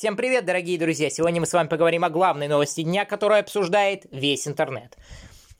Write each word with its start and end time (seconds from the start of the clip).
Всем 0.00 0.16
привет, 0.16 0.46
дорогие 0.46 0.78
друзья! 0.78 1.10
Сегодня 1.10 1.42
мы 1.42 1.46
с 1.46 1.52
вами 1.52 1.68
поговорим 1.68 2.04
о 2.04 2.08
главной 2.08 2.48
новости 2.48 2.80
дня, 2.80 3.04
которую 3.04 3.38
обсуждает 3.38 4.06
весь 4.10 4.48
интернет. 4.48 4.96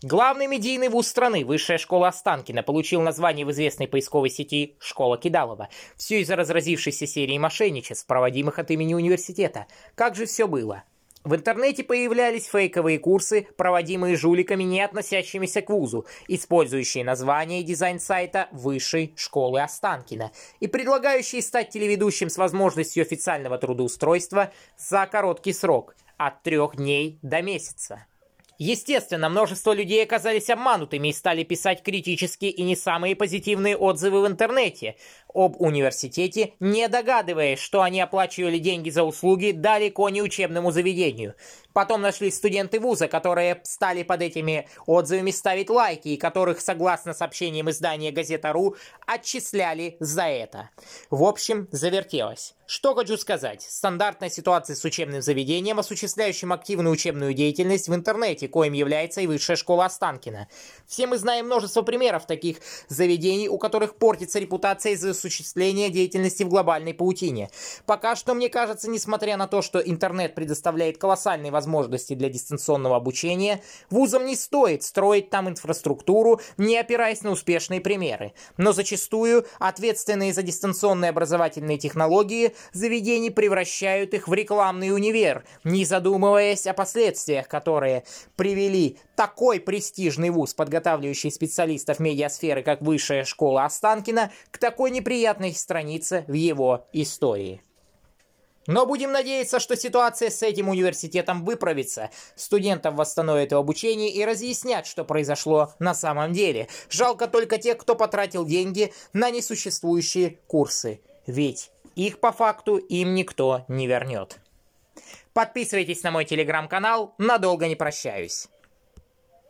Главный 0.00 0.46
медийный 0.46 0.88
вуз 0.88 1.08
страны, 1.08 1.44
Высшая 1.44 1.76
школа 1.76 2.08
Останкина, 2.08 2.62
получил 2.62 3.02
название 3.02 3.44
в 3.44 3.50
известной 3.50 3.86
поисковой 3.86 4.30
сети 4.30 4.78
«Школа 4.80 5.18
Кидалова». 5.18 5.68
Все 5.98 6.22
из-за 6.22 6.36
разразившейся 6.36 7.06
серии 7.06 7.36
мошенничеств, 7.36 8.06
проводимых 8.06 8.58
от 8.58 8.70
имени 8.70 8.94
университета. 8.94 9.66
Как 9.94 10.16
же 10.16 10.24
все 10.24 10.48
было? 10.48 10.84
В 11.22 11.34
интернете 11.34 11.84
появлялись 11.84 12.46
фейковые 12.46 12.98
курсы, 12.98 13.46
проводимые 13.56 14.16
жуликами, 14.16 14.62
не 14.62 14.80
относящимися 14.80 15.60
к 15.60 15.68
вузу, 15.68 16.06
использующие 16.28 17.04
название 17.04 17.60
и 17.60 17.64
дизайн 17.64 18.00
сайта 18.00 18.48
Высшей 18.52 19.12
школы 19.16 19.60
Останкина 19.60 20.32
и 20.60 20.66
предлагающие 20.66 21.42
стать 21.42 21.70
телеведущим 21.70 22.30
с 22.30 22.38
возможностью 22.38 23.02
официального 23.02 23.58
трудоустройства 23.58 24.50
за 24.78 25.06
короткий 25.06 25.52
срок– 25.52 25.94
от 26.20 26.42
трех 26.42 26.76
дней 26.76 27.18
до 27.22 27.40
месяца. 27.40 28.04
Естественно, 28.62 29.30
множество 29.30 29.72
людей 29.72 30.04
оказались 30.04 30.50
обманутыми 30.50 31.08
и 31.08 31.14
стали 31.14 31.44
писать 31.44 31.82
критические 31.82 32.50
и 32.50 32.62
не 32.62 32.76
самые 32.76 33.16
позитивные 33.16 33.74
отзывы 33.74 34.20
в 34.20 34.26
интернете 34.26 34.96
об 35.32 35.58
университете, 35.58 36.52
не 36.60 36.86
догадываясь, 36.88 37.58
что 37.58 37.80
они 37.80 38.02
оплачивали 38.02 38.58
деньги 38.58 38.90
за 38.90 39.02
услуги 39.02 39.52
далеко 39.52 40.10
не 40.10 40.20
учебному 40.20 40.72
заведению. 40.72 41.36
Потом 41.72 42.02
нашлись 42.02 42.36
студенты 42.36 42.80
вуза, 42.80 43.08
которые 43.08 43.62
стали 43.64 44.02
под 44.02 44.20
этими 44.20 44.68
отзывами 44.84 45.30
ставить 45.30 45.70
лайки, 45.70 46.08
и 46.08 46.18
которых, 46.18 46.60
согласно 46.60 47.14
сообщениям 47.14 47.70
издания 47.70 48.12
«Газета.ру», 48.12 48.76
отчисляли 49.06 49.96
за 50.00 50.24
это. 50.24 50.68
В 51.08 51.24
общем, 51.24 51.66
завертелось. 51.72 52.54
Что 52.70 52.94
хочу 52.94 53.16
сказать. 53.16 53.66
Стандартная 53.68 54.30
ситуация 54.30 54.76
с 54.76 54.84
учебным 54.84 55.22
заведением, 55.22 55.80
осуществляющим 55.80 56.52
активную 56.52 56.92
учебную 56.92 57.34
деятельность 57.34 57.88
в 57.88 57.94
интернете, 57.96 58.46
коим 58.46 58.74
является 58.74 59.20
и 59.20 59.26
Высшая 59.26 59.56
школа 59.56 59.86
Останкина. 59.86 60.46
Все 60.86 61.08
мы 61.08 61.18
знаем 61.18 61.46
множество 61.46 61.82
примеров 61.82 62.26
таких 62.26 62.58
заведений, 62.86 63.48
у 63.48 63.58
которых 63.58 63.96
портится 63.96 64.38
репутация 64.38 64.92
из-за 64.92 65.10
осуществления 65.10 65.90
деятельности 65.90 66.44
в 66.44 66.48
глобальной 66.48 66.94
паутине. 66.94 67.50
Пока 67.86 68.14
что, 68.14 68.34
мне 68.34 68.48
кажется, 68.48 68.88
несмотря 68.88 69.36
на 69.36 69.48
то, 69.48 69.62
что 69.62 69.80
интернет 69.80 70.36
предоставляет 70.36 70.96
колоссальные 70.96 71.50
возможности 71.50 72.14
для 72.14 72.28
дистанционного 72.28 72.94
обучения, 72.94 73.64
вузам 73.90 74.26
не 74.26 74.36
стоит 74.36 74.84
строить 74.84 75.28
там 75.28 75.48
инфраструктуру, 75.48 76.40
не 76.56 76.78
опираясь 76.78 77.22
на 77.22 77.32
успешные 77.32 77.80
примеры. 77.80 78.32
Но 78.58 78.70
зачастую 78.70 79.44
ответственные 79.58 80.32
за 80.32 80.44
дистанционные 80.44 81.08
образовательные 81.08 81.76
технологии 81.76 82.54
заведений 82.72 83.30
превращают 83.30 84.14
их 84.14 84.28
в 84.28 84.34
рекламный 84.34 84.94
универ, 84.94 85.44
не 85.64 85.84
задумываясь 85.84 86.66
о 86.66 86.74
последствиях, 86.74 87.48
которые 87.48 88.04
привели 88.36 88.98
такой 89.16 89.60
престижный 89.60 90.30
вуз, 90.30 90.54
подготавливающий 90.54 91.30
специалистов 91.30 92.00
медиасферы, 92.00 92.62
как 92.62 92.80
Высшая 92.82 93.24
школа 93.24 93.64
Останкина, 93.64 94.32
к 94.50 94.58
такой 94.58 94.90
неприятной 94.90 95.52
странице 95.54 96.24
в 96.26 96.32
его 96.32 96.86
истории. 96.92 97.62
Но 98.66 98.86
будем 98.86 99.10
надеяться, 99.10 99.58
что 99.58 99.76
ситуация 99.76 100.30
с 100.30 100.42
этим 100.42 100.68
университетом 100.68 101.44
выправится. 101.44 102.10
Студентов 102.36 102.94
восстановят 102.94 103.52
в 103.52 103.56
обучении 103.56 104.12
и 104.12 104.24
разъяснят, 104.24 104.86
что 104.86 105.04
произошло 105.04 105.72
на 105.78 105.94
самом 105.94 106.32
деле. 106.32 106.68
Жалко 106.88 107.26
только 107.26 107.58
тех, 107.58 107.78
кто 107.78 107.96
потратил 107.96 108.44
деньги 108.44 108.92
на 109.12 109.30
несуществующие 109.30 110.38
курсы. 110.46 111.00
Ведь 111.26 111.70
их 111.94 112.20
по 112.20 112.32
факту 112.32 112.76
им 112.76 113.14
никто 113.14 113.64
не 113.68 113.86
вернет. 113.86 114.38
Подписывайтесь 115.32 116.02
на 116.02 116.10
мой 116.10 116.24
телеграм-канал, 116.24 117.14
надолго 117.18 117.68
не 117.68 117.76
прощаюсь. 117.76 118.48